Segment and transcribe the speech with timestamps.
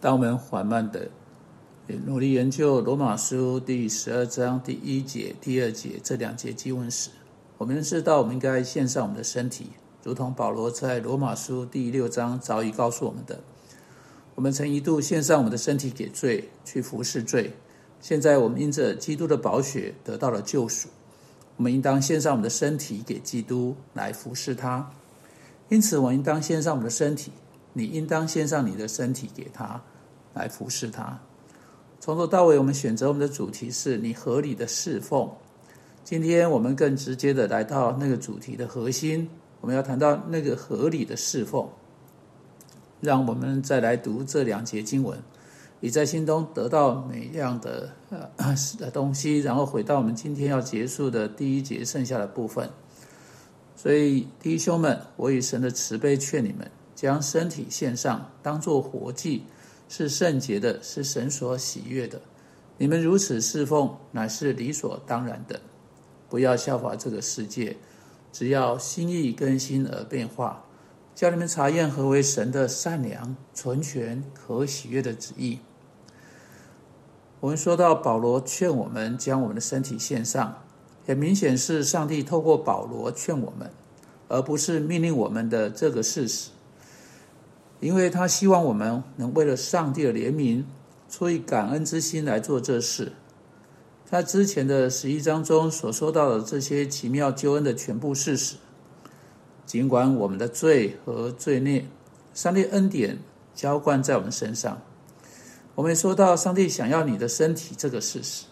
[0.00, 1.08] 当我们缓慢的
[2.06, 7.10] 努力研究罗马书第十二章第一节、第二节这两节经文时，
[7.56, 9.70] 我们知道我们应该献上我们的身体，
[10.04, 13.40] 如同保罗在罗马书第六章早已告诉我们的。
[14.36, 17.54] 我们曾一度献上我们的身体给罪，去服侍罪。
[18.00, 20.88] 现在我们因着基督的宝血得到了救赎，
[21.56, 24.92] 我们应当献上我们的身体给基督来服侍他。
[25.68, 27.32] 因此，我应当献上我们的身体。
[27.78, 29.80] 你应当献上你的身体给他，
[30.34, 31.16] 来服侍他。
[32.00, 35.30] 从头到尾，我们选择我们的主题是你合理的侍奉。
[36.02, 39.28] 今天我们更直接的来到那个主题的核心，
[39.60, 41.68] 我们要谈到那个合理的侍奉。
[43.00, 45.16] 让我们再来读这两节经文，
[45.78, 48.28] 你在心中得到每样的呃
[48.76, 52.68] 的东西，然后回到我们今天要结束的第一节剩下的部分。
[53.76, 56.68] 所以，弟兄们，我以神的慈悲劝你们。
[56.98, 59.44] 将身体献上，当作活祭，
[59.88, 62.20] 是圣洁的，是神所喜悦的。
[62.76, 65.60] 你们如此侍奉，乃是理所当然的。
[66.28, 67.76] 不要效法这个世界，
[68.32, 70.64] 只要心意更新而变化，
[71.14, 75.60] 叫你们查验何为神的善良、纯全、可喜悦的旨意。
[77.38, 80.64] 我们说到保罗劝我们将我们的身体献上，
[81.06, 83.70] 很明显是上帝透过保罗劝我们，
[84.26, 86.50] 而不是命令我们的这个事实。
[87.80, 90.64] 因为他希望我们能为了上帝的怜悯，
[91.08, 93.12] 出于感恩之心来做这事。
[94.04, 98.56] 在之前的十一章中所说到的这些奇妙救恩的全部事实，
[99.66, 101.86] 尽管我们的罪和罪孽，
[102.32, 103.18] 上帝恩典
[103.54, 104.80] 浇灌在我们身上。
[105.74, 108.46] 我们说到上帝想要你的身体这个事实，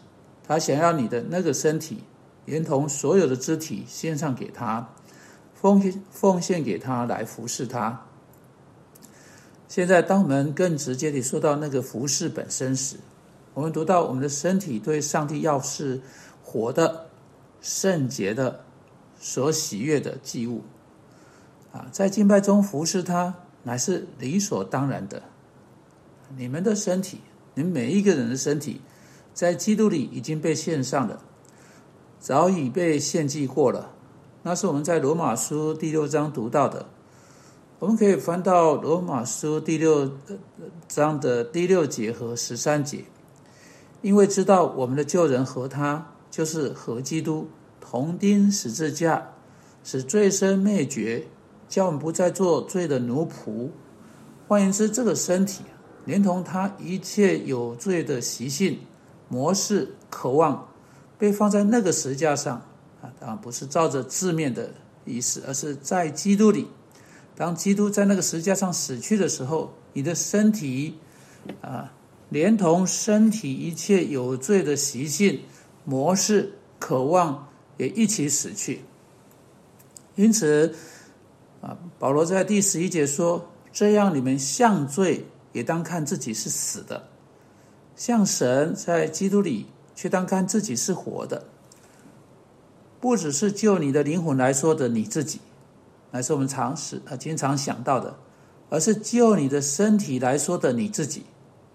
[0.47, 2.05] 他想要你的那个身体，
[2.45, 4.87] 连同所有的肢体献上给他，
[5.55, 8.07] 奉献奉献给他来服侍他。
[9.69, 12.97] 现在，当我们更直接地说到那个服饰本身时，
[13.53, 16.01] 我们读到我们的身体对上帝要是
[16.43, 17.07] 活的、
[17.61, 18.61] 圣洁的、
[19.19, 20.63] 所喜悦的祭物，
[21.73, 25.23] 啊，在敬拜中服侍他乃是理所当然的。
[26.37, 27.21] 你们的身体，
[27.55, 28.81] 你们每一个人的身体，
[29.35, 31.21] 在基督里已经被献上了，
[32.21, 33.93] 早已被献祭过了。
[34.45, 36.87] 那是我们在罗马书第六章读到的。
[37.79, 40.11] 我们可以翻到罗马书第六
[40.89, 43.05] 章的第六节和十三节，
[44.01, 47.47] 因为知道我们的旧人和他就是和基督
[47.79, 49.31] 同钉十字架，
[49.85, 51.27] 使罪身灭绝，
[51.69, 53.69] 叫我们不再做罪的奴仆。
[54.49, 55.63] 换言之，这个身体
[56.07, 58.79] 连同他一切有罪的习性、
[59.29, 60.67] 模式、渴望，
[61.19, 62.57] 被放在那个十字架上
[63.03, 64.71] 啊，当然不是照着字面的
[65.05, 66.67] 意思，而是在基督里。
[67.37, 70.97] 当基督在那个石架上死去的时候，你的身体
[71.61, 71.93] 啊，
[72.31, 75.43] 连同身体一切有罪的习性、
[75.85, 77.47] 模式、渴望
[77.77, 78.81] 也一起死去。
[80.15, 80.75] 因此
[81.61, 87.07] 啊，保罗在第十一节说：“这样你们像罪也当看自己是死的，
[87.97, 91.45] 像神在基督里却当看自己是活的。
[92.99, 95.39] 不只是就你的灵魂来说的你自己。”
[96.17, 98.17] 乃是我们常识啊，经常想到的，
[98.71, 101.25] 而是就你的身体来说的你自己，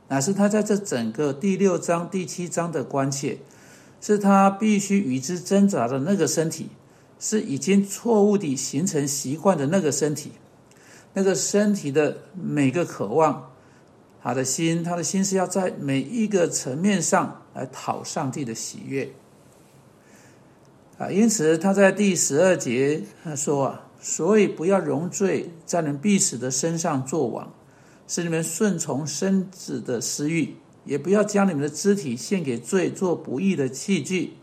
[0.07, 3.38] 乃是他在这整个第六章、第七章的关切，
[4.02, 6.69] 是他必须与之挣扎的那个身体，
[7.19, 10.31] 是已经错误地形成习惯的那个身体，
[11.13, 13.52] 那个身体的每个渴望，
[14.23, 19.08] 他的心，他的心是要在每一个层面上来讨上帝的喜悦
[20.97, 23.88] 啊，因此他在第十二节他说啊。
[24.02, 27.54] 所以不要容罪在人必死的身上作王，
[28.08, 34.34] 使你们顺从身子的私欲；也不要将你们的肢体献给罪做不义的器具，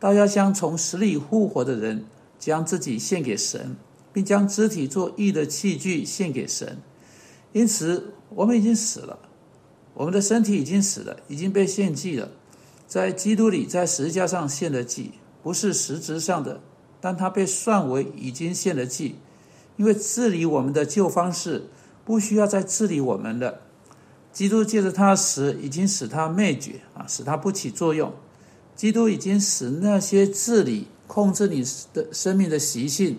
[0.00, 2.06] 倒要像从死里复活的人，
[2.38, 3.76] 将自己献给神，
[4.10, 6.78] 并将肢体做义的器具献给神。
[7.52, 9.18] 因此，我们已经死了，
[9.92, 12.30] 我们的身体已经死了，已经被献祭了，
[12.88, 15.12] 在基督里，在十字架上献的祭，
[15.42, 16.62] 不是实质上的。
[17.04, 19.16] 但它被算为已经献了祭，
[19.76, 21.66] 因为治理我们的旧方式
[22.02, 23.60] 不需要再治理我们的。
[24.32, 28.10] 基督借着他死，已经使他灭绝啊，使他不起作用。
[28.74, 31.62] 基督已经使那些治理、控制你
[31.92, 33.18] 的生命的习性，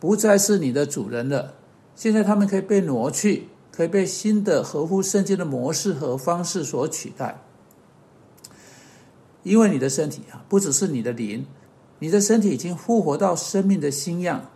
[0.00, 1.54] 不再是你的主人了。
[1.94, 7.40] 现在他们可以被挪去，可以被新的合乎圣经的模式和方式所取代。
[9.44, 11.46] 因为你的身体啊，不只是你的灵。
[12.04, 14.50] 你的身体已经复活到生命的新样，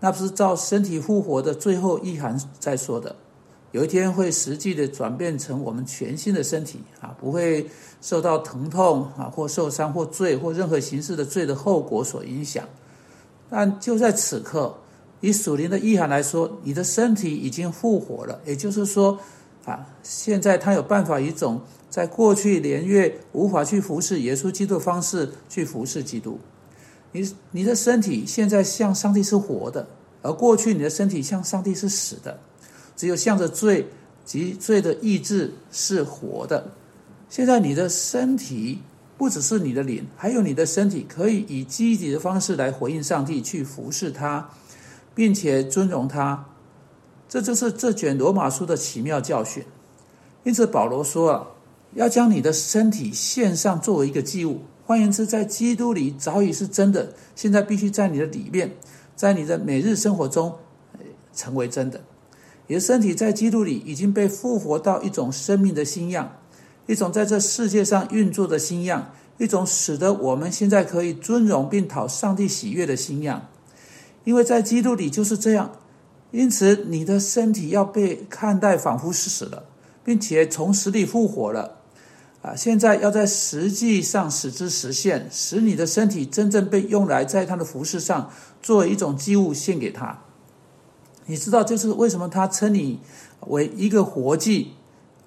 [0.00, 3.16] 那不是照身体复活的最后意涵在说的，
[3.70, 7.66] 有一天会实际的转变成我们全新的身体啊，不会
[8.02, 12.68] 受到疼痛啊或受伤或罪或任何形式的罪的后果所影响。
[13.48, 14.74] 但就在此刻，
[15.22, 19.18] 以属灵的意涵来说，你的身体已经复活了，也就是说
[19.64, 26.38] 啊，现在他有办法一种在过去连月无法去服侍耶稣基督的方式去服侍基督。
[27.12, 29.86] 你你的身体现在向上帝是活的，
[30.22, 32.38] 而过去你的身体向上帝是死的。
[32.96, 33.88] 只有向着罪
[34.24, 36.72] 及罪的意志是活的。
[37.28, 38.80] 现在你的身体
[39.16, 44.50] 不只是你的脸，还有你的身体可以以积极的方式来回应上帝，去服侍他，
[45.14, 46.44] 并且尊荣他。
[47.28, 49.64] 这就是这卷罗马书的奇妙教训。
[50.44, 51.46] 因此保罗说啊，
[51.94, 54.60] 要将你的身体献上作为一个祭物。
[54.84, 58.74] 换言之，在基督里早已是真的，现在必须在你的里面，
[59.14, 60.54] 在你的每日生活中
[61.32, 62.00] 成为真的。
[62.66, 66.38] 你的身体在基督里已经被复活到一种生命的新样，
[66.86, 73.48] 一种在这世界上运作的新样，一种使得我们现在可以尊荣并讨上帝喜悦的新样。
[74.24, 75.72] 因为在基督里就是这样，
[76.30, 79.64] 因此你的身体要被看待仿佛是死了，
[80.04, 81.81] 并且从死里复活了。
[82.42, 88.30] 啊，现在要在实际上使之实现，使你的身体真正被用来在他的服饰上
[88.60, 90.18] 作为一种祭物献给他。
[91.26, 92.98] 你知道，就是为什么他称你
[93.46, 94.72] 为一个活祭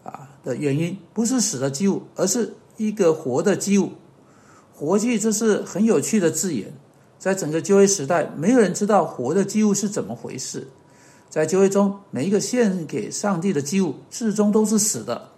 [0.03, 3.93] 啊的原因，不是死的祭物，而是一个活的祭物。
[4.73, 6.73] 活祭这是很有趣的字眼，
[7.17, 10.67] 在整个旧约时代，没有人知道活的祭物是怎么回事。
[11.29, 15.29] 在旧约中，每一个献给上帝的祭物，至终都是死的。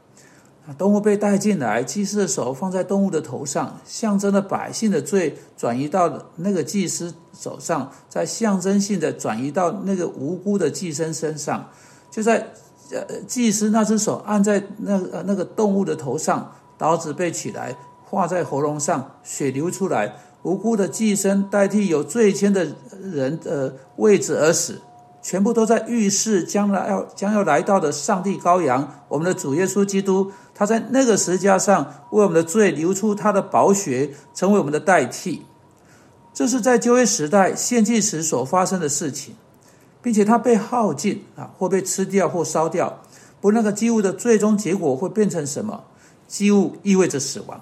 [0.78, 11.70] 动物被带进来，祭司的手放在动物的头上，象征了百姓的罪转移到那个祭司手上，再象征性的转移到那个无辜的祭牲身上。
[12.12, 12.48] 就在
[12.92, 22.68] 呃祭司那只手按在那呃那个动物的头上，刀子被取来划在喉咙上，血流出来，无辜的祭牲代替有罪愆的
[23.02, 24.82] 人呃位置而死。
[25.28, 35.46] 全部都在预示将来要将要来到的上帝羔羊，我们的主耶稣基督，他在那个石架上为我们的罪流出他的宝血，成为我们的代替。
[36.34, 39.36] 这是在旧约时代献祭时所发生的事情，
[40.02, 43.02] 并且他被耗尽啊，或被吃掉或烧掉。
[43.42, 45.84] 不，那个祭物的最终结果会变成什么？
[46.26, 47.60] 祭物意味着死亡，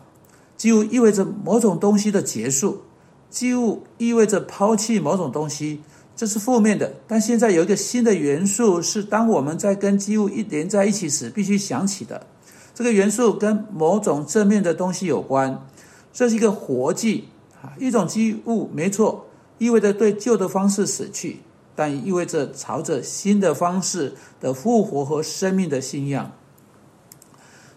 [0.55, 2.83] 祭物意味着某种东西的结束，
[3.31, 5.81] 祭物意味着抛弃某种东西。
[6.15, 12.25] 这是负面的，但现在有一个新的元素，是当我们在跟机物一连在一起时必须想起的。
[12.73, 15.65] 这个元素跟某种正面的东西有关，
[16.13, 17.29] 这是一个活祭
[17.61, 19.27] 啊，一种机物，没错，
[19.57, 21.41] 意味着对旧的方式死去，
[21.75, 26.31] 但意味着朝着新的方式的复活和生命的信仰。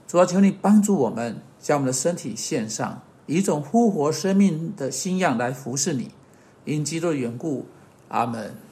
[0.06, 6.11] 主要求你帮助我们，将我们的身体献上，以一种复活生命的信仰来服侍你，
[6.64, 7.67] 因基督的缘故。
[8.08, 8.68] 阿门。